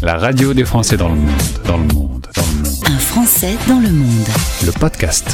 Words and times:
La 0.00 0.16
radio 0.16 0.54
des 0.54 0.64
Français 0.64 0.96
dans 0.96 1.08
le 1.08 1.16
monde, 1.16 1.42
dans 1.66 1.76
le 1.76 1.82
monde, 1.82 2.26
dans 2.36 2.42
le 2.42 2.62
monde. 2.62 2.76
Un 2.86 2.98
Français 2.98 3.56
dans 3.66 3.80
le 3.80 3.90
monde. 3.90 4.28
Le 4.64 4.70
podcast. 4.70 5.26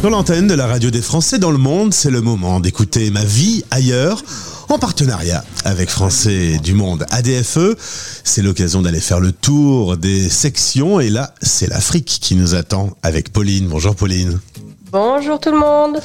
Sur 0.00 0.10
l'antenne 0.10 0.46
de 0.46 0.54
la 0.54 0.68
radio 0.68 0.90
des 0.90 1.02
Français 1.02 1.40
dans 1.40 1.50
le 1.50 1.58
monde, 1.58 1.92
c'est 1.92 2.12
le 2.12 2.20
moment 2.20 2.60
d'écouter 2.60 3.10
ma 3.10 3.24
vie 3.24 3.64
ailleurs 3.72 4.22
en 4.68 4.78
partenariat 4.78 5.44
avec 5.64 5.90
Français 5.90 6.58
du 6.62 6.74
Monde 6.74 7.06
ADFE. 7.10 7.74
C'est 8.22 8.42
l'occasion 8.42 8.82
d'aller 8.82 9.00
faire 9.00 9.18
le 9.18 9.32
tour 9.32 9.96
des 9.96 10.28
sections 10.28 11.00
et 11.00 11.10
là, 11.10 11.34
c'est 11.42 11.66
l'Afrique 11.66 12.18
qui 12.22 12.36
nous 12.36 12.54
attend 12.54 12.96
avec 13.02 13.32
Pauline. 13.32 13.66
Bonjour 13.66 13.96
Pauline. 13.96 14.38
Bonjour 14.94 15.40
tout 15.40 15.50
le 15.50 15.58
monde. 15.58 15.98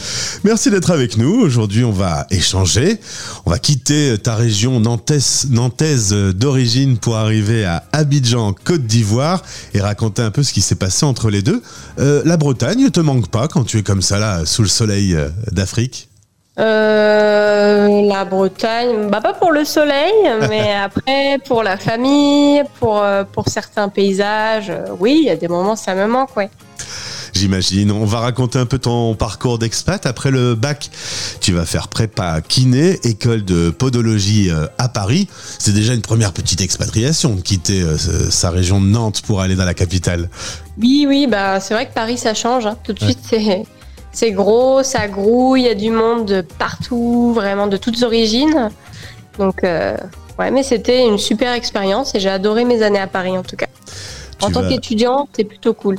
Merci 0.43 0.71
d'être 0.71 0.89
avec 0.89 1.15
nous. 1.15 1.41
Aujourd'hui, 1.41 1.83
on 1.83 1.91
va 1.91 2.25
échanger. 2.31 2.99
On 3.45 3.51
va 3.51 3.59
quitter 3.59 4.17
ta 4.17 4.33
région 4.33 4.79
nantaise, 4.79 5.45
nantaise 5.51 6.11
d'origine 6.11 6.97
pour 6.97 7.15
arriver 7.15 7.65
à 7.65 7.83
Abidjan, 7.91 8.53
Côte 8.53 8.87
d'Ivoire, 8.87 9.43
et 9.75 9.79
raconter 9.79 10.23
un 10.23 10.31
peu 10.31 10.41
ce 10.41 10.53
qui 10.53 10.61
s'est 10.61 10.73
passé 10.73 11.05
entre 11.05 11.29
les 11.29 11.43
deux. 11.43 11.61
Euh, 11.99 12.23
la 12.25 12.35
Bretagne 12.35 12.85
ne 12.85 12.89
te 12.89 12.99
manque 12.99 13.27
pas 13.27 13.47
quand 13.47 13.63
tu 13.63 13.77
es 13.77 13.83
comme 13.83 14.01
ça 14.01 14.17
là, 14.17 14.43
sous 14.47 14.63
le 14.63 14.67
soleil 14.67 15.13
euh, 15.13 15.29
d'Afrique? 15.51 16.09
Euh, 16.57 18.07
la 18.07 18.25
Bretagne, 18.25 19.07
bah 19.11 19.21
pas 19.21 19.33
pour 19.33 19.51
le 19.51 19.65
soleil, 19.65 20.13
mais 20.49 20.73
après 20.73 21.37
pour 21.45 21.61
la 21.61 21.77
famille, 21.77 22.63
pour, 22.79 23.05
pour 23.33 23.49
certains 23.49 23.89
paysages, 23.89 24.73
oui, 24.99 25.19
il 25.21 25.27
y 25.27 25.29
a 25.29 25.35
des 25.35 25.47
moments 25.47 25.75
ça 25.75 25.93
me 25.93 26.07
manque, 26.07 26.35
ouais 26.35 26.49
j'imagine. 27.39 27.91
On 27.91 28.05
va 28.05 28.19
raconter 28.19 28.59
un 28.59 28.65
peu 28.65 28.79
ton 28.79 29.15
parcours 29.15 29.59
d'expat. 29.59 30.05
Après 30.05 30.29
le 30.29 30.55
bac, 30.55 30.89
tu 31.39 31.53
vas 31.53 31.65
faire 31.65 31.87
prépa 31.87 32.41
kiné, 32.41 32.99
école 33.03 33.45
de 33.45 33.69
podologie 33.69 34.49
euh, 34.51 34.67
à 34.77 34.89
Paris. 34.89 35.27
C'est 35.57 35.71
déjà 35.71 35.93
une 35.93 36.01
première 36.01 36.33
petite 36.33 36.59
expatriation 36.59 37.35
de 37.35 37.41
quitter 37.41 37.81
euh, 37.81 37.97
sa 37.97 38.49
région 38.49 38.81
de 38.81 38.87
Nantes 38.87 39.21
pour 39.21 39.39
aller 39.39 39.55
dans 39.55 39.65
la 39.65 39.73
capitale. 39.73 40.29
Oui, 40.77 41.05
oui, 41.07 41.27
bah 41.27 41.61
c'est 41.61 41.73
vrai 41.73 41.87
que 41.87 41.93
Paris 41.93 42.17
ça 42.17 42.33
change. 42.33 42.65
Hein. 42.65 42.77
Tout 42.83 42.93
de 42.93 42.99
suite, 42.99 43.19
c'est 43.29 43.63
c'est 44.11 44.31
gros, 44.31 44.83
ça 44.83 45.07
grouille, 45.07 45.61
il 45.61 45.65
y 45.65 45.69
a 45.69 45.75
du 45.75 45.91
monde 45.91 46.25
de 46.25 46.41
partout, 46.41 47.31
vraiment 47.33 47.67
de 47.67 47.77
toutes 47.77 48.01
origines. 48.03 48.69
Donc, 49.37 49.63
euh, 49.63 49.95
ouais, 50.39 50.51
mais 50.51 50.63
c'était 50.63 51.07
une 51.07 51.17
super 51.17 51.53
expérience 51.53 52.15
et 52.15 52.19
j'ai 52.19 52.29
adoré 52.29 52.65
mes 52.65 52.81
années 52.81 52.99
à 52.99 53.07
Paris 53.07 53.37
en 53.37 53.43
tout 53.43 53.55
cas. 53.55 53.67
en 54.41 54.51
tant 54.51 54.67
qu'étudiant, 54.67 55.29
c'est 55.33 55.45
plutôt 55.45 55.73
cool. 55.73 55.97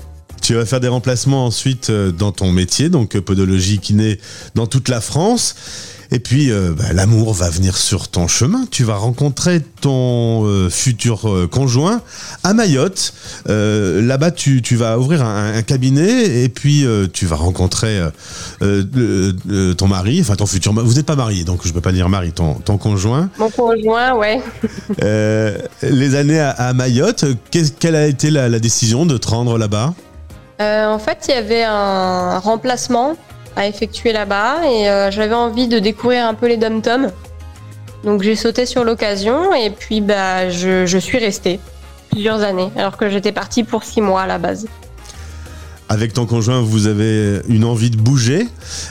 Tu 0.50 0.56
vas 0.56 0.66
faire 0.66 0.80
des 0.80 0.88
remplacements 0.88 1.46
ensuite 1.46 1.90
euh, 1.90 2.10
dans 2.10 2.32
ton 2.32 2.50
métier, 2.50 2.88
donc 2.88 3.14
euh, 3.14 3.20
podologie 3.20 3.78
kiné 3.78 4.18
dans 4.56 4.66
toute 4.66 4.88
la 4.88 5.00
France. 5.00 5.54
Et 6.10 6.18
puis, 6.18 6.50
euh, 6.50 6.72
bah, 6.76 6.92
l'amour 6.92 7.34
va 7.34 7.48
venir 7.50 7.76
sur 7.76 8.08
ton 8.08 8.26
chemin. 8.26 8.66
Tu 8.68 8.82
vas 8.82 8.96
rencontrer 8.96 9.62
ton 9.80 10.68
futur 10.68 11.48
conjoint 11.52 12.02
à 12.42 12.52
Mayotte. 12.52 13.14
Là-bas, 13.46 14.32
tu, 14.32 14.60
vas 14.74 14.98
ouvrir 14.98 15.24
un, 15.24 15.62
cabinet 15.62 16.42
et 16.42 16.48
puis 16.48 16.84
tu 17.12 17.26
vas 17.26 17.36
rencontrer 17.36 18.00
ton 18.58 19.86
mari, 19.86 20.20
enfin 20.20 20.34
ton 20.34 20.46
futur. 20.46 20.72
Vous 20.72 20.94
n'êtes 20.94 21.06
pas 21.06 21.14
marié, 21.14 21.44
donc 21.44 21.60
je 21.62 21.68
ne 21.68 21.74
peux 21.74 21.80
pas 21.80 21.92
dire 21.92 22.08
mari, 22.08 22.32
ton, 22.32 22.54
ton 22.54 22.76
conjoint. 22.76 23.30
Mon 23.38 23.50
conjoint, 23.50 24.16
ouais. 24.16 24.42
les 25.82 26.14
années 26.16 26.40
à, 26.40 26.72
Mayotte, 26.72 27.24
quelle 27.52 27.94
a 27.94 28.08
été 28.08 28.30
la 28.32 28.58
décision 28.58 29.06
de 29.06 29.16
te 29.16 29.28
rendre 29.28 29.56
là-bas? 29.56 29.94
Euh, 30.61 30.86
en 30.86 30.98
fait, 30.98 31.27
il 31.28 31.34
y 31.34 31.39
avait 31.39 31.64
un 31.64 32.39
remplacement 32.39 33.16
à 33.56 33.66
effectuer 33.66 34.12
là-bas 34.12 34.58
et 34.70 34.89
euh, 34.89 35.11
j'avais 35.11 35.34
envie 35.34 35.69
de 35.69 35.78
découvrir 35.78 36.27
un 36.27 36.34
peu 36.34 36.48
les 36.48 36.58
dom-toms. 36.58 37.11
Donc 38.05 38.22
j'ai 38.22 38.36
sauté 38.36 38.66
sur 38.66 38.84
l'occasion 38.84 39.55
et 39.55 39.70
puis 39.70 40.00
bah, 40.00 40.50
je, 40.50 40.98
suis 40.98 41.19
restée 41.19 41.61
plusieurs 42.11 42.42
années 42.42 42.70
alors 42.77 42.97
que 42.97 43.08
j'étais 43.08 43.33
partie 43.33 43.64
pour 43.64 43.84
six 43.84 44.00
mois 44.00 44.22
à 44.22 44.27
la 44.27 44.38
base. 44.38 44.66
Avec 45.88 46.12
ton 46.12 46.25
conjoint, 46.25 46.61
vous 46.61 46.86
avez 46.86 47.41
une 47.48 47.64
envie 47.64 47.91
de 47.91 47.97
bouger. 47.97 48.47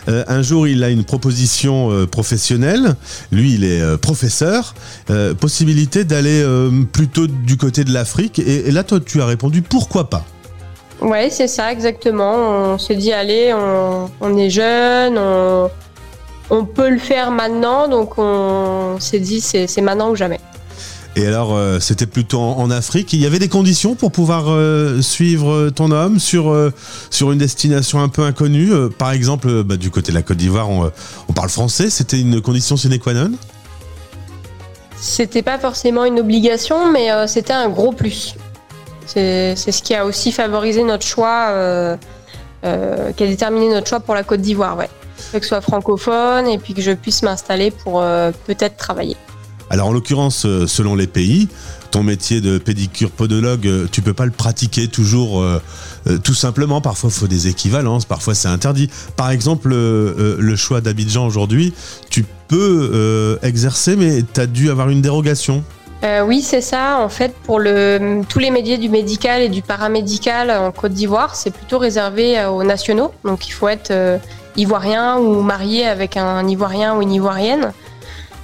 Euh, 0.09 0.25
un 0.27 0.41
jour, 0.41 0.67
il 0.67 0.83
a 0.83 0.89
une 0.89 1.05
proposition 1.05 2.05
professionnelle. 2.07 2.95
Lui, 3.31 3.53
il 3.53 3.63
est 3.63 3.97
professeur. 3.99 4.73
possibilité 5.39 6.03
d'aller 6.03 6.43
plutôt 6.91 7.27
du 7.27 7.57
côté 7.57 7.83
de 7.83 7.93
l'Afrique. 7.93 8.39
et, 8.39 8.69
là, 8.71 8.83
toi, 8.83 8.99
tu 8.99 9.21
as 9.21 9.25
répondu 9.25 9.61
pourquoi 9.61 10.09
pas? 10.09 10.25
Ouais, 11.01 11.29
c'est 11.29 11.47
ça, 11.47 11.71
exactement. 11.71 12.73
On 12.73 12.77
s'est 12.77 12.95
dit, 12.95 13.13
allez, 13.13 13.53
on, 13.53 14.37
est 14.37 14.49
jeune, 14.49 15.17
on, 16.49 16.65
peut 16.65 16.89
le 16.89 16.99
faire 16.99 17.31
maintenant, 17.31 17.87
donc 17.87 18.17
on 18.17 18.97
s'est 18.99 19.19
dit, 19.19 19.39
c'est 19.41 19.81
maintenant 19.81 20.11
ou 20.11 20.15
jamais. 20.15 20.39
Et 21.15 21.25
alors, 21.25 21.55
euh, 21.55 21.79
c'était 21.79 22.05
plutôt 22.05 22.39
en, 22.39 22.69
Afrique. 22.69 23.13
Il 23.13 23.19
y 23.19 23.25
avait 23.25 23.39
des 23.39 23.49
conditions 23.49 23.95
pour 23.95 24.11
pouvoir 24.11 24.45
euh, 24.47 25.01
suivre 25.01 25.69
ton 25.69 25.91
homme 25.91 26.19
sur, 26.19 26.49
euh, 26.49 26.71
sur 27.09 27.31
une 27.31 27.39
destination 27.39 28.01
un 28.01 28.09
peu 28.09 28.23
inconnue. 28.23 28.71
par 28.97 29.11
exemple, 29.11 29.63
bah, 29.63 29.75
du 29.75 29.89
côté 29.89 30.11
de 30.11 30.17
la 30.17 30.21
Côte 30.21 30.37
d'Ivoire, 30.37 30.69
on, 30.69 30.91
on, 31.27 31.33
parle 31.33 31.49
français. 31.49 31.89
C'était 31.89 32.19
une 32.19 32.41
condition 32.41 32.77
sine 32.77 32.97
qua 32.99 33.13
non? 33.13 33.31
C'était 34.97 35.41
pas 35.41 35.57
forcément 35.57 36.05
une 36.05 36.19
obligation, 36.19 36.91
mais 36.91 37.09
c'était 37.27 37.53
un 37.53 37.69
gros 37.69 37.91
plus. 37.91 38.35
C'est 39.13 39.55
ce 39.55 39.81
qui 39.81 39.95
a 39.95 40.05
aussi 40.05 40.31
favorisé 40.31 40.83
notre 40.83 41.05
choix, 41.05 41.47
euh, 41.49 41.97
euh, 42.63 43.11
qui 43.13 43.23
a 43.23 43.27
déterminé 43.27 43.69
notre 43.69 43.87
choix 43.87 43.99
pour 43.99 44.13
la 44.13 44.23
Côte 44.23 44.41
d'Ivoire, 44.41 44.77
ouais. 44.77 44.89
Que 45.33 45.41
ce 45.41 45.47
soit 45.47 45.61
francophone 45.61 46.47
et 46.47 46.59
puis 46.59 46.73
que 46.73 46.81
je 46.81 46.91
puisse 46.91 47.23
m'installer 47.23 47.71
pour 47.71 48.01
euh, 48.01 48.31
peut-être 48.45 48.77
travailler. 48.77 49.17
Alors 49.71 49.87
en 49.87 49.91
l'occurrence, 49.91 50.47
selon 50.65 50.95
les 50.95 51.07
pays, 51.07 51.47
ton 51.91 52.03
métier 52.03 52.39
de 52.39 52.57
pédicure 52.57 53.11
podologue, 53.11 53.87
tu 53.91 54.01
peux 54.01 54.13
pas 54.13 54.25
le 54.25 54.31
pratiquer 54.31 54.87
toujours 54.87 55.45
tout 56.23 56.33
simplement. 56.33 56.81
Parfois, 56.81 57.11
il 57.13 57.19
faut 57.19 57.27
des 57.27 57.47
équivalences, 57.47 58.05
parfois 58.05 58.33
c'est 58.33 58.47
interdit. 58.47 58.89
Par 59.15 59.29
exemple, 59.29 59.69
le 59.69 60.55
choix 60.55 60.81
d'Abidjan 60.81 61.27
aujourd'hui, 61.27 61.75
tu 62.09 62.25
peux 62.47 63.37
exercer, 63.43 63.95
mais 63.95 64.23
tu 64.33 64.41
as 64.41 64.47
dû 64.47 64.71
avoir 64.71 64.89
une 64.89 65.03
dérogation. 65.03 65.63
Euh, 66.03 66.23
oui, 66.23 66.41
c'est 66.41 66.61
ça. 66.61 66.99
En 66.99 67.09
fait, 67.09 67.35
pour 67.35 67.59
le, 67.59 68.21
tous 68.29 68.39
les 68.39 68.51
métiers 68.51 68.77
du 68.77 68.89
médical 68.89 69.41
et 69.41 69.49
du 69.49 69.61
paramédical 69.61 70.49
en 70.49 70.71
Côte 70.71 70.93
d'Ivoire, 70.93 71.35
c'est 71.35 71.51
plutôt 71.51 71.77
réservé 71.77 72.39
euh, 72.39 72.49
aux 72.49 72.63
nationaux. 72.63 73.11
Donc, 73.25 73.47
il 73.47 73.51
faut 73.51 73.67
être 73.67 73.91
euh, 73.91 74.17
ivoirien 74.55 75.17
ou 75.17 75.41
marié 75.41 75.85
avec 75.85 76.15
un 76.15 76.47
ivoirien 76.47 76.95
ou 76.95 77.01
une 77.01 77.11
ivoirienne. 77.11 77.73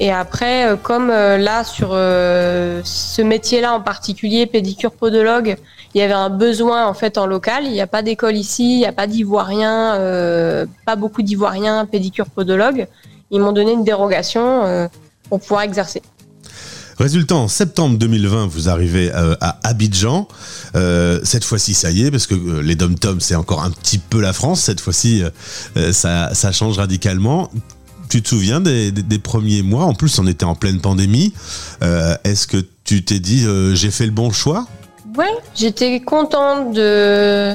Et 0.02 0.12
après, 0.12 0.78
comme 0.84 1.08
là, 1.08 1.64
sur 1.64 1.92
ce 1.92 3.22
métier-là 3.22 3.74
en 3.74 3.80
particulier, 3.80 4.46
pédicure 4.46 4.92
podologue, 4.92 5.56
il 5.94 6.00
y 6.00 6.02
avait 6.02 6.12
un 6.12 6.30
besoin 6.30 6.86
en 6.86 6.94
fait 6.94 7.18
en 7.18 7.26
local. 7.26 7.64
Il 7.64 7.72
n'y 7.72 7.80
a 7.80 7.88
pas 7.88 8.02
d'école 8.02 8.36
ici, 8.36 8.74
il 8.74 8.80
n'y 8.80 8.86
a 8.86 8.92
pas 8.92 9.08
d'ivoiriens, 9.08 9.98
pas 10.86 10.98
beaucoup 10.98 11.22
d'ivoiriens 11.22 11.86
pédicure 11.86 12.26
podologue. 12.26 12.88
Ils 13.32 13.40
m'ont 13.40 13.54
donné 13.54 13.72
une 13.72 13.86
dérogation 13.86 14.90
pour 15.30 15.40
pouvoir 15.40 15.62
exercer. 15.62 16.02
Résultat, 16.98 17.36
en 17.36 17.50
septembre 17.50 17.98
2020, 17.98 18.48
vous 18.48 18.70
arrivez 18.70 19.12
euh, 19.14 19.36
à 19.42 19.60
Abidjan. 19.64 20.30
Euh, 20.76 21.20
cette 21.24 21.44
fois-ci, 21.44 21.74
ça 21.74 21.92
y 21.92 22.06
est, 22.06 22.12
parce 22.12 22.26
que 22.26 22.36
euh, 22.36 22.62
les 22.62 22.76
dom-toms, 22.76 23.20
c'est 23.20 23.36
encore 23.36 23.64
un 23.64 23.72
petit 23.72 23.98
peu 23.98 24.22
la 24.22 24.32
France. 24.32 24.62
Cette 24.62 24.80
fois-ci, 24.80 25.22
ça, 25.92 26.32
change 26.54 26.78
radicalement. 26.78 27.52
Tu 28.10 28.22
te 28.22 28.30
souviens 28.30 28.62
des, 28.62 29.20
premiers 29.22 29.62
mois? 29.62 29.84
En 29.84 29.94
plus, 29.94 30.20
on 30.20 30.28
était 30.28 30.46
en 30.46 30.56
pleine 30.56 30.80
pandémie. 30.80 31.34
Est-ce 31.82 32.48
que 32.48 32.58
tu 32.86 33.04
t'es 33.04 33.20
dit, 33.20 33.46
j'ai 33.74 33.92
fait 33.92 34.06
le 34.06 34.12
bon 34.12 34.32
choix? 34.32 34.66
Ouais, 35.18 35.34
j'étais 35.54 36.00
contente 36.00 36.74
de, 36.74 37.54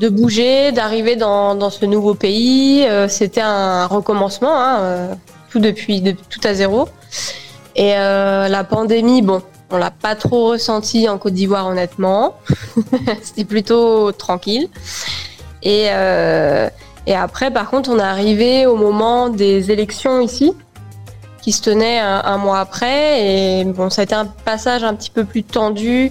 de 0.00 0.08
bouger, 0.08 0.72
d'arriver 0.72 1.16
dans, 1.16 1.70
ce 1.70 1.84
nouveau 1.84 2.14
pays. 2.14 2.86
C'était 3.08 3.42
un 3.42 3.86
recommencement, 3.86 4.54
hein, 4.54 5.08
tout 5.50 5.58
depuis 5.58 6.02
tout 6.30 6.40
à 6.44 6.54
zéro. 6.54 6.88
Et 7.78 7.96
euh, 7.96 8.48
la 8.48 8.64
pandémie, 8.64 9.22
bon, 9.22 9.40
on 9.70 9.78
l'a 9.78 9.92
pas 9.92 10.16
trop 10.16 10.48
ressenti 10.48 11.08
en 11.08 11.16
Côte 11.16 11.34
d'Ivoire, 11.34 11.68
honnêtement. 11.68 12.34
C'était 13.22 13.44
plutôt 13.44 14.10
tranquille. 14.10 14.68
Et, 15.62 15.86
euh, 15.90 16.68
et 17.06 17.14
après, 17.14 17.52
par 17.52 17.70
contre, 17.70 17.90
on 17.90 18.00
est 18.00 18.02
arrivé 18.02 18.66
au 18.66 18.74
moment 18.74 19.28
des 19.28 19.70
élections 19.70 20.20
ici, 20.20 20.54
qui 21.40 21.52
se 21.52 21.62
tenaient 21.62 22.00
un, 22.00 22.36
mois 22.36 22.58
après. 22.58 23.60
Et 23.60 23.64
bon, 23.64 23.90
ça 23.90 24.00
a 24.00 24.04
été 24.04 24.14
un 24.16 24.26
passage 24.26 24.82
un 24.82 24.94
petit 24.94 25.10
peu 25.10 25.24
plus 25.24 25.44
tendu. 25.44 26.10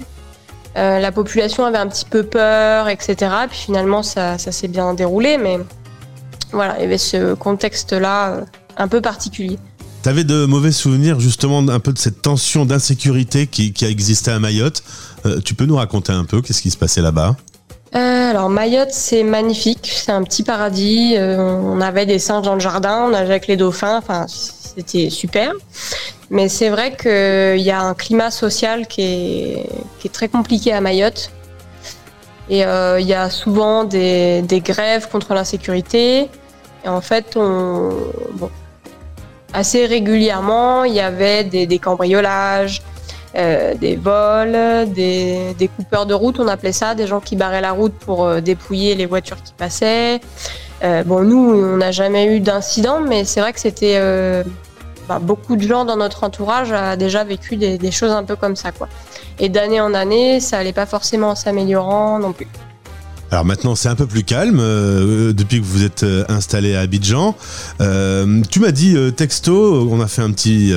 Euh, 0.78 1.00
la 1.00 1.12
population 1.12 1.66
avait 1.66 1.80
un 1.80 1.88
petit 1.88 2.06
peu 2.06 2.24
peur, 2.24 2.88
etc. 2.88 3.18
Puis 3.50 3.58
finalement, 3.58 4.04
ça, 4.04 4.38
ça 4.38 4.54
s'est 4.54 4.70
bien 4.70 4.94
déroulé. 4.94 5.38
Mais 5.38 5.60
voilà, 6.54 6.78
il 6.78 6.84
y 6.84 6.86
avait 6.86 6.98
ce 6.98 7.34
contexte-là 7.34 8.46
un 8.78 8.88
peu 8.88 9.02
particulier. 9.02 9.60
T'avais 10.04 10.24
de 10.24 10.46
mauvais 10.46 10.72
souvenirs 10.72 11.20
justement 11.20 11.60
un 11.60 11.80
peu 11.80 11.92
de 11.92 11.98
cette 11.98 12.22
tension 12.22 12.66
d'insécurité 12.66 13.48
qui, 13.48 13.74
a 13.84 13.90
existé 13.90 14.32
à 14.32 14.40
Mayotte. 14.40 14.84
Euh, 15.26 15.42
tu 15.42 15.54
peux 15.54 15.66
nous 15.66 15.76
raconter 15.76 16.12
un 16.12 16.24
peu 16.24 16.42
qu'est-ce 16.42 16.62
qui 16.62 16.72
se 16.72 16.78
passait 16.78 17.02
là-bas? 17.02 17.36
Euh, 17.96 18.30
alors 18.30 18.50
Mayotte, 18.50 18.92
c'est 18.92 19.24
magnifique, 19.24 19.92
c'est 19.92 20.12
un 20.12 20.24
petit 20.24 20.44
paradis. 20.44 21.16
Euh, 21.18 21.38
on 21.40 21.82
avait 21.82 22.06
des 22.06 22.20
singes 22.20 22.46
dans 22.46 22.54
le 22.54 22.60
jardin, 22.60 23.06
on 23.06 23.10
nageait 23.10 23.32
avec 23.32 23.48
les 23.48 23.58
dauphins. 23.58 23.98
Enfin, 23.98 24.28
c'était 24.28 25.10
super. 25.10 25.52
Mais 26.30 26.48
c'est 26.48 26.70
vrai 26.70 26.96
qu'il 26.96 27.62
y 27.62 27.72
a 27.72 27.82
un 27.82 27.94
climat 27.94 28.32
social 28.32 28.88
qui 28.88 29.02
est, 29.02 29.70
très 30.14 30.30
compliqué 30.30 30.72
à 30.72 30.80
Mayotte. 30.80 31.32
Et 32.50 32.60
il 32.62 33.06
y 33.06 33.14
a 33.14 33.30
souvent 33.30 33.84
des, 33.84 34.42
des 34.42 34.62
grèves 34.62 35.10
contre 35.10 35.34
l'insécurité. 35.34 36.30
Et 36.86 36.88
en 36.88 37.02
fait, 37.02 37.36
on, 37.36 37.92
bon, 38.36 38.50
assez 39.58 39.88
régulièrement, 39.88 40.84
il 40.84 40.94
y 40.94 41.00
avait 41.00 41.44
des, 41.44 41.80
cambriolages, 41.80 42.84
euh, 43.36 43.74
des 43.74 43.96
vols, 43.96 44.92
des, 44.94 45.70
coupeurs 45.76 46.06
de 46.06 46.14
route, 46.14 46.40
on 46.40 46.48
appelait 46.48 46.72
ça, 46.72 46.94
des 46.94 47.08
gens 47.08 47.20
qui 47.20 47.36
barraient 47.36 47.62
la 47.62 47.72
route 47.72 47.94
pour 47.94 48.26
euh, 48.26 48.40
dépouiller 48.40 48.94
les 48.94 49.08
voitures 49.08 49.42
qui 49.42 49.54
passaient. 49.54 50.22
Euh, 50.84 51.04
bon, 51.04 51.24
nous, 51.24 51.56
on 51.56 51.78
n'a 51.78 51.92
jamais 51.92 52.36
eu 52.36 52.40
d'incident, 52.40 53.00
mais 53.02 53.26
c'est 53.26 53.40
vrai 53.40 53.52
que 53.52 53.60
c'était 53.60 54.00
bah, 55.10 55.18
beaucoup 55.20 55.56
de 55.56 55.64
gens 55.64 55.86
dans 55.86 55.98
notre 55.98 56.24
entourage 56.24 56.72
a 56.72 56.96
déjà 56.96 57.24
vécu 57.24 57.56
des, 57.56 57.80
des 57.80 57.92
choses 57.92 58.12
un 58.12 58.24
peu 58.24 58.36
comme 58.36 58.56
ça, 58.56 58.72
quoi. 58.72 58.88
Et 59.40 59.50
d'année 59.50 59.82
en 59.82 59.96
année, 59.96 60.40
ça 60.40 60.60
allait 60.60 60.72
pas 60.72 60.86
forcément 60.86 61.30
en 61.30 61.36
s'améliorant 61.36 62.20
non 62.20 62.32
plus. 62.32 62.48
Alors 63.30 63.44
maintenant 63.44 63.76
c'est 63.76 63.90
un 63.90 63.96
peu 63.96 64.08
plus 64.08 64.24
calme 64.24 64.60
euh, 64.62 65.34
depuis 65.34 65.60
que 65.60 65.66
vous 65.66 65.84
êtes 65.84 66.04
euh, 66.04 66.24
installé 66.30 66.76
à 66.76 66.82
Abidjan. 66.82 67.36
Euh, 67.82 68.42
tu 68.50 68.62
m'as 68.62 68.72
dit 68.72 68.96
texto, 69.16 69.88
on 69.92 70.00
a 70.00 70.08
fait 70.08 70.22
un 70.22 70.32
petit 70.32 70.74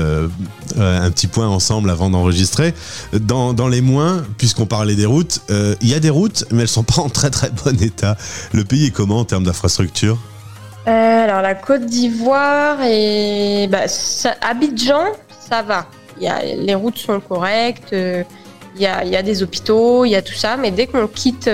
un 0.78 1.10
petit 1.10 1.26
point 1.26 1.48
ensemble 1.48 1.90
avant 1.90 2.10
d'enregistrer. 2.10 2.74
Dans, 3.12 3.52
dans 3.52 3.68
les 3.68 3.80
moins, 3.80 4.24
puisqu'on 4.38 4.66
parlait 4.66 4.94
des 4.94 5.06
routes, 5.06 5.40
il 5.48 5.88
y 5.88 5.94
a 5.94 6.00
des 6.00 6.10
routes 6.10 6.44
mais 6.50 6.62
elles 6.62 6.68
sont 6.68 6.82
pas 6.82 7.00
en 7.00 7.08
très 7.08 7.30
très 7.30 7.50
bon 7.50 7.80
état. 7.80 8.16
Le 8.52 8.64
pays 8.64 8.86
est 8.86 8.90
comment 8.90 9.18
en 9.18 9.24
termes 9.24 9.44
d'infrastructure 9.44 10.18
Alors 10.86 11.42
la 11.42 11.54
Côte 11.54 11.86
d'Ivoire 11.86 12.78
et 12.82 13.68
bah, 13.70 13.84
Abidjan, 14.42 15.04
ça 15.48 15.62
va. 15.62 15.86
Y 16.20 16.26
a, 16.26 16.42
les 16.42 16.74
routes 16.74 16.98
sont 16.98 17.20
correctes. 17.20 17.94
Il 18.76 18.82
y, 18.82 18.86
a, 18.86 19.04
y 19.04 19.16
a 19.16 19.22
des 19.22 19.42
hôpitaux, 19.42 20.04
il 20.04 20.10
y 20.10 20.16
a 20.16 20.22
tout 20.22 20.34
ça, 20.34 20.56
mais 20.56 20.70
dès 20.70 20.86
qu'on 20.86 21.06
quitte 21.06 21.48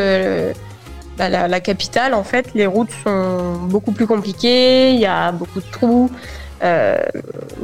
bah, 1.16 1.28
la, 1.28 1.48
la, 1.48 1.60
capitale, 1.60 2.14
en 2.14 2.24
fait, 2.24 2.50
les 2.54 2.66
routes 2.66 2.90
sont 3.04 3.54
beaucoup 3.68 3.92
plus 3.92 4.06
compliquées, 4.06 4.92
il 4.92 5.00
y 5.00 5.06
a 5.06 5.32
beaucoup 5.32 5.60
de 5.60 5.70
trous. 5.70 6.10
Euh, 6.62 6.96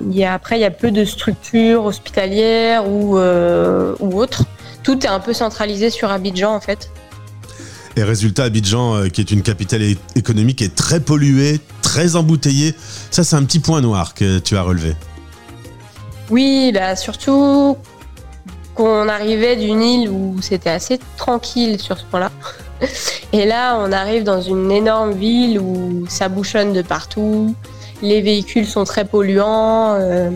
il 0.06 0.16
y 0.16 0.24
a, 0.24 0.34
après, 0.34 0.58
il 0.58 0.62
y 0.62 0.66
a 0.66 0.70
peu 0.70 0.90
de 0.90 1.04
structures 1.04 1.84
hospitalières 1.84 2.88
ou, 2.88 3.18
euh, 3.18 3.94
ou 4.00 4.20
autres. 4.20 4.44
Tout 4.82 5.04
est 5.04 5.08
un 5.08 5.20
peu 5.20 5.32
centralisé 5.32 5.90
sur 5.90 6.10
Abidjan, 6.10 6.54
en 6.54 6.60
fait. 6.60 6.90
Et 7.96 8.02
résultat, 8.02 8.44
Abidjan, 8.44 8.94
euh, 8.94 9.08
qui 9.08 9.20
est 9.20 9.30
une 9.30 9.42
capitale 9.42 9.82
économique, 10.16 10.62
est 10.62 10.74
très 10.74 11.00
polluée, 11.00 11.60
très 11.82 12.16
embouteillée. 12.16 12.74
Ça, 13.10 13.22
c'est 13.22 13.36
un 13.36 13.44
petit 13.44 13.60
point 13.60 13.80
noir 13.80 14.14
que 14.14 14.38
tu 14.38 14.56
as 14.56 14.62
relevé. 14.62 14.94
Oui, 16.30 16.70
bah, 16.72 16.96
surtout 16.96 17.76
qu'on 18.74 19.08
arrivait 19.08 19.56
d'une 19.56 19.82
île 19.82 20.08
où 20.08 20.40
c'était 20.40 20.70
assez 20.70 20.98
tranquille 21.18 21.78
sur 21.78 21.98
ce 21.98 22.04
point-là. 22.04 22.31
Et 23.32 23.46
là, 23.46 23.78
on 23.78 23.92
arrive 23.92 24.24
dans 24.24 24.42
une 24.42 24.70
énorme 24.70 25.12
ville 25.12 25.58
où 25.58 26.04
ça 26.08 26.28
bouchonne 26.28 26.72
de 26.72 26.82
partout. 26.82 27.54
Les 28.02 28.20
véhicules 28.20 28.66
sont 28.66 28.84
très 28.84 29.04
polluants. 29.04 29.94
Euh, 29.94 30.30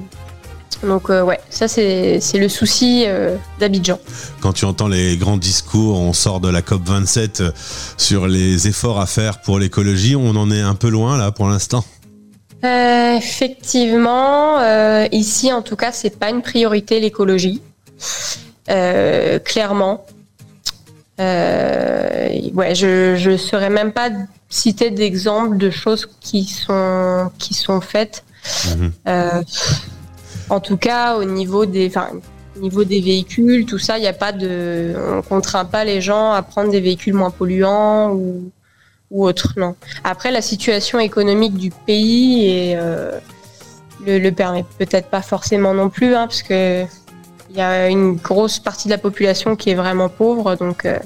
donc 0.83 1.11
euh, 1.11 1.23
ouais, 1.23 1.41
ça 1.51 1.69
c'est 1.69 2.21
le 2.35 2.49
souci 2.49 3.05
euh, 3.07 3.37
d'Abidjan. 3.59 3.99
Quand 4.41 4.53
tu 4.53 4.65
entends 4.65 4.89
les 4.89 5.17
grands 5.17 5.37
discours, 5.37 5.99
on 5.99 6.13
sort 6.13 6.41
de 6.41 6.49
la 6.49 6.63
COP 6.63 6.83
27 6.85 7.41
euh, 7.41 7.51
sur 7.97 8.27
les 8.27 8.69
efforts 8.69 9.01
à 9.01 9.07
faire 9.07 9.41
pour 9.41 9.59
l'écologie, 9.59 10.17
on 10.17 10.37
en 10.37 10.51
est 10.51 10.61
un 10.61 10.75
peu 10.75 10.89
loin 10.89 11.17
là 11.17 11.31
pour 11.33 11.49
l'instant. 11.49 11.85
Effectivement, 12.63 14.59
ici 15.13 15.53
en 15.53 15.63
tout 15.63 15.77
cas, 15.77 15.93
c'est 15.93 16.19
pas 16.19 16.31
une 16.31 16.43
priorité 16.43 16.99
l'écologie. 16.99 17.63
clairement, 18.67 20.05
euh, 21.21 22.06
ouais, 22.55 22.75
je 22.75 23.17
je 23.17 23.37
saurais 23.37 23.71
même 23.71 23.93
pas 23.93 24.11
citer 24.49 24.91
d'exemples 24.91 25.57
de 25.57 25.71
choses 25.71 26.07
qui 26.21 26.45
sont 26.45 27.31
qui 27.39 27.55
sont 27.55 27.81
faites. 27.81 28.25
Mmh. 28.67 28.87
Euh, 29.09 29.43
en 30.49 30.61
tout 30.61 30.77
cas, 30.77 31.17
au 31.17 31.25
niveau 31.25 31.67
des, 31.67 31.91
au 32.57 32.61
niveau 32.61 32.85
des 32.85 33.01
véhicules, 33.01 33.67
tout 33.67 33.79
ça, 33.79 33.99
il 33.99 34.03
n'y 34.03 34.07
a 34.07 34.13
pas 34.13 34.33
de, 34.33 34.95
on 35.15 35.23
contraint 35.23 35.65
pas 35.65 35.85
les 35.85 36.01
gens 36.01 36.31
à 36.33 36.43
prendre 36.43 36.71
des 36.71 36.81
véhicules 36.81 37.15
moins 37.15 37.31
polluants 37.31 38.13
ou 38.13 38.51
ou 39.11 39.25
autre. 39.25 39.55
Non. 39.57 39.75
Après, 40.05 40.31
la 40.31 40.43
situation 40.43 40.99
économique 41.01 41.55
du 41.55 41.71
pays 41.71 42.49
et 42.49 42.77
euh, 42.77 43.19
le, 44.05 44.19
le 44.19 44.33
permet 44.33 44.65
peut-être 44.79 45.09
pas 45.09 45.23
forcément 45.23 45.75
non 45.75 45.91
plus, 45.91 46.15
hein, 46.15 46.27
parce 46.27 46.43
que 46.43 46.85
il 47.51 47.57
y 47.57 47.63
a 47.63 47.89
une 47.89 48.17
grosse 48.17 48.59
partie 48.59 48.89
de 48.89 48.93
la 48.93 48.99
population 48.99 49.57
qui 49.57 49.71
est 49.71 49.75
vraiment 49.75 50.09
pauvre, 50.09 50.57
donc 50.57 50.85
euh, 50.85 50.99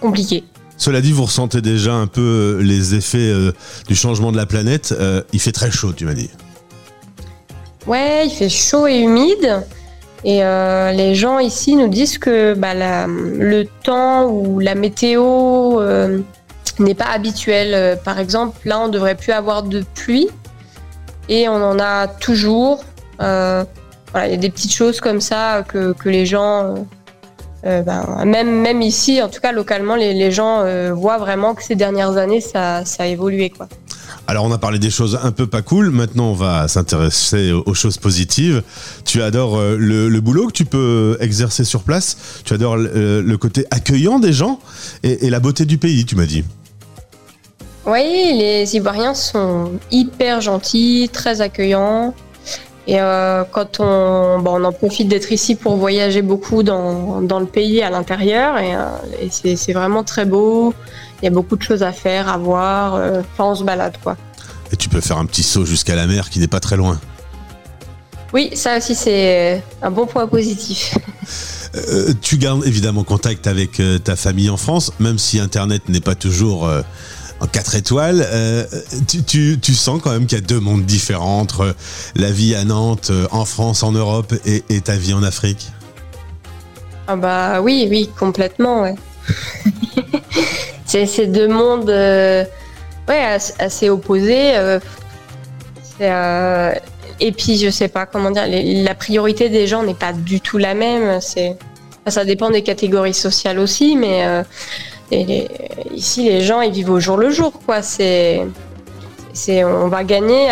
compliqué. 0.00 0.44
Cela 0.78 1.00
dit, 1.00 1.10
vous 1.10 1.24
ressentez 1.24 1.60
déjà 1.60 1.92
un 1.92 2.06
peu 2.06 2.60
les 2.62 2.94
effets 2.94 3.18
euh, 3.18 3.52
du 3.88 3.96
changement 3.96 4.30
de 4.30 4.36
la 4.36 4.46
planète. 4.46 4.94
Euh, 4.98 5.22
il 5.32 5.40
fait 5.40 5.52
très 5.52 5.72
chaud, 5.72 5.92
tu 5.92 6.04
m'as 6.04 6.14
dit. 6.14 6.30
Ouais, 7.86 8.26
il 8.26 8.30
fait 8.30 8.48
chaud 8.48 8.86
et 8.86 8.98
humide. 8.98 9.64
Et 10.24 10.42
euh, 10.42 10.92
les 10.92 11.16
gens 11.16 11.40
ici 11.40 11.74
nous 11.74 11.88
disent 11.88 12.18
que 12.18 12.54
bah, 12.54 12.74
le 13.06 13.64
temps 13.82 14.26
ou 14.26 14.60
la 14.60 14.76
météo 14.76 15.80
euh, 15.80 16.20
n'est 16.78 16.94
pas 16.94 17.06
habituel. 17.06 17.98
Par 18.04 18.20
exemple, 18.20 18.56
là, 18.64 18.78
on 18.78 18.88
devrait 18.88 19.16
plus 19.16 19.32
avoir 19.32 19.64
de 19.64 19.84
pluie 19.94 20.28
et 21.28 21.48
on 21.48 21.56
en 21.56 21.78
a 21.80 22.06
toujours. 22.06 22.84
Euh, 23.20 23.64
voilà, 24.12 24.28
il 24.28 24.30
y 24.30 24.34
a 24.34 24.38
des 24.38 24.50
petites 24.50 24.74
choses 24.74 25.00
comme 25.00 25.20
ça 25.20 25.64
que 25.66 25.94
les 26.04 26.24
gens, 26.24 26.86
euh, 27.66 27.82
ben, 27.82 28.24
même, 28.24 28.60
même 28.60 28.82
ici, 28.82 29.20
en 29.20 29.28
tout 29.28 29.40
cas 29.40 29.52
localement, 29.52 29.96
les, 29.96 30.14
les 30.14 30.30
gens 30.30 30.60
euh, 30.60 30.92
voient 30.94 31.18
vraiment 31.18 31.54
que 31.54 31.62
ces 31.62 31.74
dernières 31.74 32.16
années, 32.16 32.40
ça, 32.40 32.84
ça 32.84 33.02
a 33.02 33.06
évolué. 33.06 33.50
Quoi. 33.50 33.68
Alors 34.26 34.44
on 34.44 34.52
a 34.52 34.58
parlé 34.58 34.78
des 34.78 34.90
choses 34.90 35.18
un 35.22 35.32
peu 35.32 35.46
pas 35.46 35.62
cool, 35.62 35.90
maintenant 35.90 36.30
on 36.30 36.34
va 36.34 36.68
s'intéresser 36.68 37.50
aux 37.50 37.74
choses 37.74 37.96
positives. 37.96 38.62
Tu 39.04 39.22
adores 39.22 39.56
euh, 39.58 39.76
le, 39.76 40.08
le, 40.08 40.20
boulot 40.20 40.46
que 40.46 40.52
tu 40.52 40.64
peux 40.64 41.16
exercer 41.20 41.64
sur 41.64 41.82
place, 41.82 42.42
tu 42.44 42.54
adores 42.54 42.76
le, 42.76 43.22
le 43.22 43.38
côté 43.38 43.66
accueillant 43.70 44.18
des 44.18 44.32
gens 44.32 44.60
et, 45.02 45.26
et 45.26 45.30
la 45.30 45.40
beauté 45.40 45.64
du 45.64 45.78
pays, 45.78 46.04
tu 46.04 46.14
m'as 46.14 46.26
dit. 46.26 46.44
Oui, 47.86 48.34
les 48.38 48.76
Ivoiriens 48.76 49.14
sont 49.14 49.72
hyper 49.90 50.42
gentils, 50.42 51.08
très 51.10 51.40
accueillants. 51.40 52.14
Et 52.88 52.98
euh, 52.98 53.44
quand 53.44 53.80
on, 53.80 54.38
bon, 54.40 54.62
on 54.62 54.64
en 54.64 54.72
profite 54.72 55.08
d'être 55.08 55.30
ici 55.30 55.56
pour 55.56 55.76
voyager 55.76 56.22
beaucoup 56.22 56.62
dans, 56.62 57.20
dans 57.20 57.38
le 57.38 57.44
pays 57.44 57.82
à 57.82 57.90
l'intérieur, 57.90 58.56
et, 58.56 58.74
euh, 58.74 58.86
et 59.20 59.56
c'est 59.56 59.72
vraiment 59.74 60.04
très 60.04 60.24
beau. 60.24 60.72
Il 61.20 61.26
y 61.26 61.28
a 61.28 61.30
beaucoup 61.30 61.56
de 61.56 61.62
choses 61.62 61.82
à 61.82 61.92
faire, 61.92 62.30
à 62.30 62.38
voir. 62.38 62.94
Euh, 62.94 63.20
enfin, 63.20 63.44
on 63.50 63.54
se 63.54 63.62
balade, 63.62 63.98
quoi. 64.02 64.16
Et 64.72 64.76
tu 64.76 64.88
peux 64.88 65.02
faire 65.02 65.18
un 65.18 65.26
petit 65.26 65.42
saut 65.42 65.66
jusqu'à 65.66 65.96
la 65.96 66.06
mer 66.06 66.30
qui 66.30 66.38
n'est 66.38 66.48
pas 66.48 66.60
très 66.60 66.78
loin. 66.78 66.98
Oui, 68.32 68.52
ça 68.54 68.78
aussi, 68.78 68.94
c'est 68.94 69.62
un 69.82 69.90
bon 69.90 70.06
point 70.06 70.26
positif. 70.26 70.96
Euh, 71.74 72.14
tu 72.22 72.38
gardes 72.38 72.66
évidemment 72.66 73.04
contact 73.04 73.46
avec 73.46 73.82
ta 74.02 74.16
famille 74.16 74.48
en 74.48 74.56
France, 74.56 74.90
même 75.00 75.18
si 75.18 75.38
Internet 75.38 75.90
n'est 75.90 76.00
pas 76.00 76.14
toujours 76.14 76.66
en 77.40 77.46
4 77.46 77.74
étoiles. 77.76 78.26
Euh, 78.30 78.64
tu, 79.26 79.74
sens 79.74 80.00
quand 80.02 80.10
même 80.10 80.26
qu'il 80.26 80.38
y 80.38 80.42
a 80.42 80.44
deux 80.44 80.60
mondes 80.60 80.84
différents 80.84 81.40
entre 81.40 81.74
la 82.16 82.30
vie 82.30 82.54
à 82.54 82.64
Nantes, 82.64 83.12
en 83.30 83.44
France, 83.44 83.82
en 83.82 83.92
Europe 83.92 84.34
et, 84.44 84.80
ta 84.80 84.96
vie 84.96 85.14
en 85.14 85.22
Afrique 85.22 85.70
Ah 87.06 87.16
bah 87.16 87.60
oui, 87.60 87.86
oui, 87.90 88.10
complètement, 88.18 88.84
c'est 90.86 91.06
ces 91.06 91.26
deux 91.26 91.48
mondes 91.48 91.90
euh, 91.90 92.44
ouais, 93.08 93.38
assez, 93.58 93.90
opposés. 93.90 94.56
Euh, 96.00 96.72
et 97.20 97.32
puis, 97.32 97.58
je 97.58 97.70
sais 97.70 97.88
pas 97.88 98.06
comment 98.06 98.30
dire, 98.30 98.46
la 98.48 98.94
priorité 98.94 99.48
des 99.48 99.66
gens 99.66 99.82
n'est 99.82 99.94
pas 99.94 100.12
du 100.12 100.40
tout 100.40 100.58
la 100.58 100.74
même. 100.74 101.20
Ça 102.06 102.24
dépend 102.24 102.50
des 102.50 102.62
catégories 102.62 103.14
sociales 103.14 103.58
aussi, 103.58 103.96
mais 103.96 104.44
euh, 105.12 105.24
les, 105.24 105.48
ici, 105.94 106.24
les 106.24 106.42
gens, 106.42 106.60
ils 106.60 106.72
vivent 106.72 106.90
au 106.90 107.00
jour 107.00 107.16
le 107.16 107.30
jour, 107.30 107.52
quoi. 107.64 107.82
C'est, 107.82 108.46
c'est, 109.32 109.64
on 109.64 109.88
va 109.88 110.04
gagner 110.04 110.48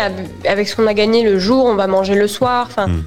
avec 0.47 0.67
ce 0.67 0.75
qu'on 0.75 0.87
a 0.87 0.93
gagné 0.93 1.23
le 1.23 1.39
jour, 1.39 1.65
on 1.65 1.75
va 1.75 1.87
manger 1.87 2.15
le 2.15 2.27
soir. 2.27 2.67
Enfin, 2.69 2.87
mm. 2.87 3.05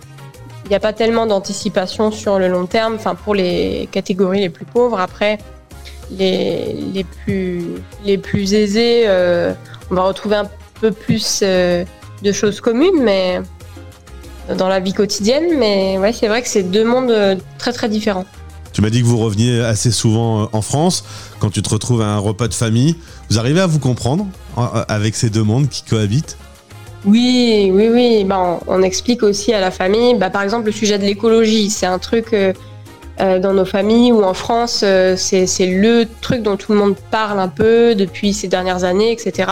il 0.64 0.68
n'y 0.68 0.76
a 0.76 0.80
pas 0.80 0.92
tellement 0.92 1.26
d'anticipation 1.26 2.10
sur 2.10 2.38
le 2.38 2.48
long 2.48 2.66
terme. 2.66 2.94
Enfin, 2.94 3.14
pour 3.14 3.34
les 3.34 3.88
catégories 3.90 4.40
les 4.40 4.50
plus 4.50 4.66
pauvres, 4.66 5.00
après, 5.00 5.38
les, 6.10 6.74
les 6.92 7.04
plus 7.04 7.64
les 8.04 8.18
plus 8.18 8.54
aisés, 8.54 9.04
euh, 9.06 9.52
on 9.90 9.94
va 9.94 10.02
retrouver 10.02 10.36
un 10.36 10.48
peu 10.80 10.90
plus. 10.90 11.40
Euh, 11.42 11.84
de 12.22 12.32
choses 12.32 12.60
communes, 12.60 13.02
mais 13.02 13.40
dans 14.56 14.68
la 14.68 14.80
vie 14.80 14.92
quotidienne. 14.92 15.58
Mais 15.58 15.98
ouais, 15.98 16.12
c'est 16.12 16.28
vrai 16.28 16.42
que 16.42 16.48
c'est 16.48 16.62
deux 16.62 16.84
mondes 16.84 17.38
très 17.58 17.72
très 17.72 17.88
différents. 17.88 18.26
Tu 18.72 18.82
m'as 18.82 18.90
dit 18.90 19.00
que 19.00 19.06
vous 19.06 19.18
reveniez 19.18 19.60
assez 19.60 19.90
souvent 19.90 20.48
en 20.52 20.62
France. 20.62 21.04
Quand 21.38 21.50
tu 21.50 21.62
te 21.62 21.68
retrouves 21.68 22.02
à 22.02 22.08
un 22.14 22.18
repas 22.18 22.48
de 22.48 22.54
famille, 22.54 22.96
vous 23.28 23.38
arrivez 23.38 23.60
à 23.60 23.66
vous 23.66 23.78
comprendre 23.78 24.26
avec 24.56 25.16
ces 25.16 25.30
deux 25.30 25.42
mondes 25.42 25.68
qui 25.68 25.82
cohabitent? 25.82 26.36
Oui, 27.04 27.70
oui, 27.72 27.88
oui. 27.88 28.24
Bah, 28.24 28.60
on, 28.66 28.82
explique 28.82 29.22
aussi 29.22 29.52
à 29.52 29.60
la 29.60 29.70
famille. 29.70 30.14
Bah, 30.16 30.30
par 30.30 30.42
exemple, 30.42 30.66
le 30.66 30.72
sujet 30.72 30.98
de 30.98 31.04
l'écologie, 31.04 31.70
c'est 31.70 31.86
un 31.86 31.98
truc 31.98 32.32
euh, 32.32 32.52
euh, 33.20 33.38
dans 33.38 33.52
nos 33.52 33.64
familles 33.64 34.12
ou 34.12 34.22
en 34.22 34.32
France, 34.32 34.80
euh, 34.82 35.14
c'est 35.16 35.66
le 35.66 36.06
truc 36.22 36.42
dont 36.42 36.56
tout 36.56 36.72
le 36.72 36.78
monde 36.78 36.94
parle 37.10 37.38
un 37.38 37.48
peu 37.48 37.94
depuis 37.94 38.32
ces 38.32 38.48
dernières 38.48 38.84
années, 38.84 39.12
etc. 39.12 39.50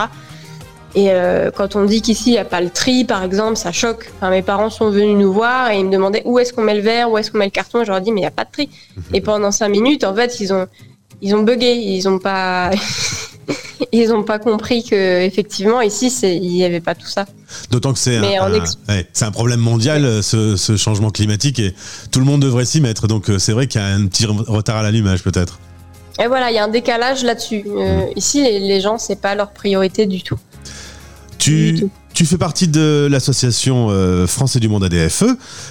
Et 0.95 1.11
euh, 1.11 1.51
quand 1.55 1.77
on 1.77 1.85
dit 1.85 2.01
qu'ici 2.01 2.31
il 2.31 2.33
n'y 2.33 2.39
a 2.39 2.45
pas 2.47 2.61
le 2.61 2.71
tri, 2.71 3.05
par 3.05 3.23
exemple, 3.23 3.57
ça 3.57 3.73
choque. 3.73 4.11
Enfin, 4.17 4.31
mes 4.31 4.43
parents 4.43 4.71
sont 4.71 4.91
venus 4.91 5.17
nous 5.17 5.33
voir 5.33 5.71
et 5.71 5.79
ils 5.79 5.85
me 5.85 5.93
demandaient 5.93 6.23
où 6.25 6.39
est-ce 6.39 6.53
qu'on 6.53 6.63
met 6.63 6.75
le 6.75 6.81
verre, 6.81 7.11
où 7.11 7.19
est-ce 7.19 7.31
qu'on 7.31 7.39
met 7.39 7.45
le 7.45 7.51
carton? 7.51 7.85
Je 7.85 7.91
leur 7.91 8.01
dis 8.01 8.11
mais 8.11 8.21
il 8.21 8.25
n'y 8.25 8.29
a 8.29 8.31
pas 8.33 8.45
de 8.45 8.51
tri. 8.51 8.71
Et 9.13 9.21
pendant 9.21 9.51
cinq 9.51 9.69
minutes, 9.69 10.03
en 10.05 10.15
fait, 10.15 10.41
ils 10.41 10.53
ont 10.53 10.67
ils 11.21 11.35
ont 11.35 11.43
bugué, 11.43 11.73
ils 11.75 12.09
ont 12.09 12.19
pas 12.19 12.71
ils 13.93 14.13
ont 14.13 14.23
pas 14.23 14.39
compris 14.39 14.85
que 14.85 15.21
effectivement 15.23 15.81
ici 15.81 16.09
il 16.23 16.41
n'y 16.53 16.65
avait 16.65 16.81
pas 16.81 16.95
tout 16.95 17.07
ça. 17.07 17.27
D'autant 17.71 17.93
que 17.93 17.99
c'est 17.99 18.17
un, 18.17 18.23
ouais, 18.53 19.07
problème 19.33 19.61
mondial, 19.61 20.23
ce, 20.23 20.57
ce 20.57 20.77
changement 20.77 21.11
climatique, 21.11 21.59
et 21.59 21.75
tout 22.11 22.19
le 22.19 22.25
monde 22.25 22.43
devrait 22.43 22.65
s'y 22.65 22.81
mettre. 22.81 23.09
Donc 23.09 23.31
euh, 23.31 23.39
c'est 23.39 23.53
vrai 23.53 23.67
qu'il 23.67 23.81
y 23.81 23.85
a 23.85 23.89
un 23.89 24.07
petit 24.07 24.25
re- 24.27 24.45
retard 24.51 24.77
à 24.77 24.83
l'allumage 24.83 25.23
peut-être. 25.23 25.59
Et 26.23 26.27
voilà, 26.27 26.51
il 26.51 26.55
y 26.55 26.59
a 26.59 26.65
un 26.65 26.69
décalage 26.69 27.23
là-dessus. 27.23 27.65
Euh, 27.69 28.03
Ici, 28.17 28.43
les, 28.43 28.59
les 28.59 28.81
gens, 28.81 28.99
c'est 28.99 29.21
pas 29.21 29.35
leur 29.37 29.51
priorité 29.53 30.05
du 30.07 30.23
tout. 30.23 30.37
Tu, 32.15 32.27
fais 32.27 32.37
partie 32.37 32.69
de 32.69 33.09
l'association 33.11 33.89
euh, 33.91 34.27
Français 34.27 34.61
du 34.61 34.69
Monde 34.69 34.85
ADFE. 34.85 35.25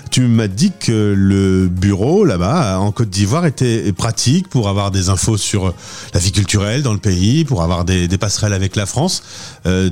Tu 0.10 0.22
m'as 0.22 0.48
dit 0.48 0.72
que 0.80 1.14
le 1.16 1.68
bureau 1.68 2.26
là-bas, 2.26 2.80
en 2.80 2.92
Côte 2.92 3.10
d'Ivoire, 3.10 3.46
était 3.46 3.92
pratique 3.92 4.48
pour 4.48 4.70
avoir 4.70 4.90
des 4.90 5.10
infos 5.10 5.38
sur 5.38 5.74
la 6.14 6.20
vie 6.20 6.32
culturelle 6.32 6.82
dans 6.82 6.94
le 6.94 7.00
pays, 7.00 7.46
pour 7.46 7.62
avoir 7.62 7.86
des, 7.86 8.08
des 8.08 8.18
passerelles 8.18 8.54
avec 8.54 8.76
la 8.76 8.86
France. 8.86 9.22
Euh, 9.66 9.90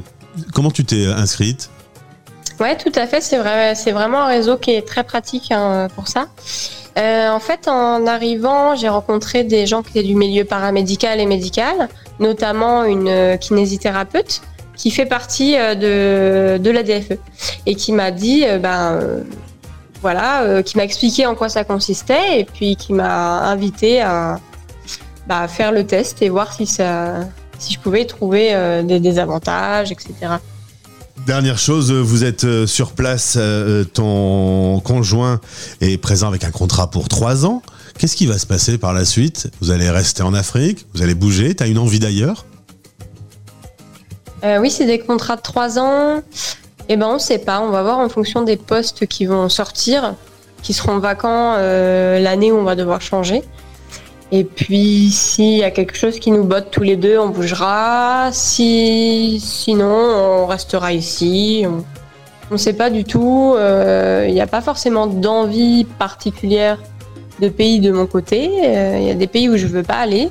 comment 0.53 0.71
tu 0.71 0.85
t'es 0.85 1.05
inscrite? 1.05 1.69
Ouais, 2.59 2.75
tout 2.77 2.91
à 2.95 3.05
fait. 3.05 3.21
C'est 3.21 3.37
vrai, 3.37 3.75
c'est 3.75 3.91
vraiment 3.91 4.23
un 4.23 4.27
réseau 4.27 4.57
qui 4.57 4.71
est 4.71 4.87
très 4.87 5.03
pratique 5.03 5.51
hein, 5.51 5.87
pour 5.93 6.07
ça. 6.07 6.29
Euh, 6.97 7.29
en 7.29 7.39
fait, 7.39 7.67
en 7.67 8.07
arrivant, 8.07 8.75
j'ai 8.75 8.89
rencontré 8.89 9.43
des 9.43 9.67
gens 9.67 9.83
qui 9.83 9.89
étaient 9.89 10.07
du 10.07 10.15
milieu 10.15 10.45
paramédical 10.45 11.19
et 11.19 11.25
médical, 11.25 11.89
notamment 12.19 12.85
une 12.85 13.37
kinésithérapeute 13.39 14.41
qui 14.75 14.91
fait 14.91 15.05
partie 15.05 15.55
euh, 15.57 15.75
de, 15.75 16.63
de 16.63 16.69
l'ADFE 16.69 17.13
et 17.65 17.75
qui 17.75 17.91
m'a 17.91 18.11
dit, 18.11 18.43
euh, 18.45 18.59
ben 18.59 18.93
euh, 18.93 19.21
voilà, 20.01 20.61
qui 20.61 20.77
m'a 20.77 20.83
expliqué 20.83 21.25
en 21.25 21.33
quoi 21.33 21.49
ça 21.49 21.63
consistait 21.63 22.41
et 22.41 22.45
puis 22.45 22.75
qui 22.75 22.93
m'a 22.93 23.49
invité 23.49 24.01
à 24.01 24.39
bah, 25.27 25.47
faire 25.47 25.71
le 25.71 25.83
test 25.83 26.21
et 26.21 26.29
voir 26.29 26.53
si 26.53 26.67
ça, 26.67 27.21
si 27.57 27.73
je 27.73 27.79
pouvais 27.79 28.05
trouver 28.05 28.83
des, 28.83 28.99
des 28.99 29.17
avantages, 29.17 29.91
etc. 29.91 30.13
Dernière 31.25 31.57
chose, 31.57 31.91
vous 31.91 32.23
êtes 32.23 32.67
sur 32.67 32.91
place, 32.91 33.35
ton 33.93 34.79
conjoint 34.81 35.41
est 35.81 35.97
présent 35.97 36.27
avec 36.27 36.43
un 36.43 36.51
contrat 36.51 36.91
pour 36.91 37.09
trois 37.09 37.47
ans. 37.47 37.63
Qu'est-ce 37.97 38.15
qui 38.15 38.27
va 38.27 38.37
se 38.37 38.45
passer 38.45 38.77
par 38.77 38.93
la 38.93 39.05
suite? 39.05 39.49
Vous 39.59 39.71
allez 39.71 39.89
rester 39.89 40.21
en 40.21 40.35
Afrique? 40.35 40.85
Vous 40.93 41.01
allez 41.01 41.15
bouger? 41.15 41.55
T'as 41.55 41.67
une 41.67 41.79
envie 41.79 41.99
d'ailleurs? 41.99 42.45
Euh, 44.45 44.59
oui, 44.59 44.69
c'est 44.69 44.85
des 44.85 44.99
contrats 44.99 45.35
de 45.37 45.41
trois 45.41 45.79
ans. 45.79 46.21
Eh 46.87 46.97
ben, 46.97 47.07
on 47.07 47.19
sait 47.19 47.39
pas. 47.39 47.61
On 47.61 47.69
va 47.69 47.81
voir 47.81 47.99
en 47.99 48.09
fonction 48.09 48.43
des 48.43 48.57
postes 48.57 49.07
qui 49.07 49.25
vont 49.25 49.49
sortir, 49.49 50.13
qui 50.61 50.73
seront 50.73 50.99
vacants 50.99 51.55
euh, 51.57 52.19
l'année 52.19 52.51
où 52.51 52.57
on 52.57 52.63
va 52.63 52.75
devoir 52.75 53.01
changer. 53.01 53.41
Et 54.31 54.43
puis, 54.43 55.09
s'il 55.11 55.57
y 55.57 55.63
a 55.63 55.71
quelque 55.71 55.95
chose 55.95 56.19
qui 56.19 56.31
nous 56.31 56.43
botte 56.43 56.69
tous 56.71 56.83
les 56.83 56.95
deux, 56.95 57.17
on 57.17 57.29
bougera. 57.29 58.29
Si, 58.31 59.39
sinon, 59.43 59.85
on 59.87 60.45
restera 60.45 60.93
ici. 60.93 61.65
On 62.51 62.53
ne 62.53 62.57
sait 62.57 62.73
pas 62.73 62.89
du 62.89 63.03
tout. 63.03 63.55
Euh, 63.57 64.25
Il 64.27 64.33
n'y 64.33 64.41
a 64.41 64.47
pas 64.47 64.61
forcément 64.61 65.07
d'envie 65.07 65.85
particulière 65.85 66.77
de 67.39 67.49
pays 67.49 67.79
de 67.79 67.91
mon 67.91 68.05
côté. 68.05 68.49
Euh, 68.63 68.97
Il 68.99 69.07
y 69.07 69.11
a 69.11 69.15
des 69.15 69.27
pays 69.27 69.49
où 69.49 69.57
je 69.57 69.67
veux 69.67 69.83
pas 69.83 69.95
aller. 69.95 70.29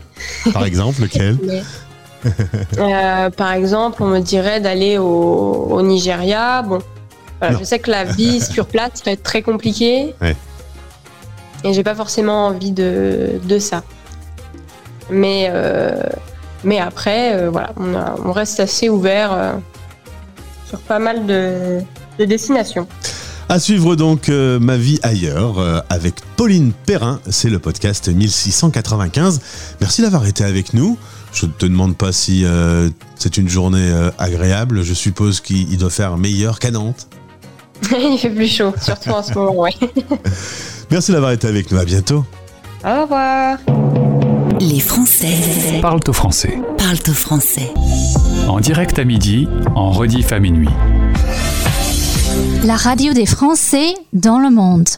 Par 0.53 0.65
exemple, 0.65 1.03
lequel? 1.03 1.39
Euh, 2.79 3.31
par 3.31 3.53
exemple, 3.53 4.03
on 4.03 4.07
me 4.07 4.21
dirait 4.21 4.61
d'aller 4.61 4.99
au, 4.99 5.05
au 5.71 5.83
Nigeria. 5.83 6.63
Bon, 6.63 6.81
voilà, 7.41 7.59
je 7.59 7.65
sais 7.65 7.79
que 7.79 7.91
la 7.91 8.05
vie 8.05 8.41
sur 8.53 8.67
place 8.67 9.03
va 9.05 9.13
être 9.13 9.23
très 9.23 9.43
compliquée. 9.43 10.15
Ouais. 10.21 10.37
Et 11.65 11.73
j'ai 11.73 11.83
pas 11.83 11.95
forcément 11.95 12.47
envie 12.47 12.73
de, 12.73 13.41
de 13.45 13.59
ça. 13.59 13.83
Mais, 15.11 15.49
euh, 15.51 15.95
mais 16.65 16.79
après, 16.79 17.35
euh, 17.37 17.51
voilà, 17.51 17.71
on, 17.77 17.95
a- 17.95 18.17
on 18.25 18.33
reste 18.33 18.61
assez 18.61 18.89
ouvert 18.89 19.55
sur 20.69 20.79
pas 20.81 20.99
mal 20.99 21.27
de, 21.27 21.81
de 22.19 22.25
destinations. 22.25 22.87
À 23.49 23.59
suivre 23.59 23.95
donc 23.95 24.31
euh, 24.31 24.59
Ma 24.59 24.79
vie 24.79 24.99
ailleurs 25.03 25.59
euh, 25.59 25.79
avec 25.91 26.15
Pauline 26.37 26.73
Perrin, 26.87 27.21
c'est 27.29 27.51
le 27.51 27.59
podcast 27.59 28.09
1695. 28.09 29.41
Merci 29.81 30.01
d'avoir 30.03 30.27
été 30.27 30.45
avec 30.45 30.73
nous. 30.73 30.97
Je 31.35 31.47
ne 31.47 31.51
te 31.51 31.67
demande 31.67 31.97
pas 31.97 32.13
si 32.13 32.45
euh, 32.45 32.89
c'est 33.17 33.37
une 33.37 33.49
journée 33.49 33.91
euh, 33.91 34.11
agréable, 34.19 34.83
je 34.83 34.95
suppose 34.95 35.41
qu'il 35.41 35.71
il 35.71 35.79
doit 35.79 35.91
faire 35.91 36.17
meilleur 36.17 36.61
qu'à 36.61 36.71
Nantes. 36.71 37.09
Il 37.91 38.19
fait 38.19 38.31
plus 38.31 38.47
chaud, 38.47 38.73
surtout 38.81 39.11
en 39.11 39.23
ce 39.23 39.35
moment, 39.35 39.57
ouais. 39.57 39.73
Merci 40.93 41.11
d'avoir 41.11 41.33
été 41.33 41.49
avec 41.49 41.71
nous, 41.73 41.79
à 41.79 41.85
bientôt. 41.85 42.25
Au 42.85 43.03
revoir. 43.03 43.59
Les 44.61 44.79
Français 44.79 45.81
Parle 45.83 46.01
au 46.07 46.13
français. 46.13 46.59
parlent 46.79 46.97
au 47.09 47.13
français. 47.13 47.73
En 48.49 48.61
direct 48.61 48.99
à 48.99 49.05
midi, 49.05 49.49
en 49.75 49.91
rediff 49.91 50.33
à 50.33 50.39
minuit. 50.39 50.69
La 52.65 52.77
radio 52.77 53.13
des 53.13 53.27
Français 53.27 53.95
dans 54.13 54.39
le 54.39 54.51
monde. 54.51 54.89